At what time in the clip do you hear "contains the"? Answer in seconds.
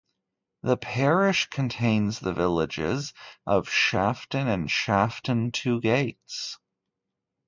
1.51-2.33